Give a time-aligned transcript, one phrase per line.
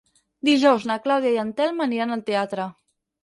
[0.47, 2.69] Dijous na Clàudia i en Telm aniran al teatre.